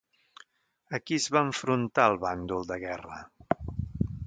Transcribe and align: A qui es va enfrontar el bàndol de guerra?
A 0.97 0.99
qui 1.09 1.17
es 1.21 1.27
va 1.35 1.43
enfrontar 1.49 2.07
el 2.13 2.19
bàndol 2.25 2.67
de 2.73 2.81
guerra? 2.87 3.21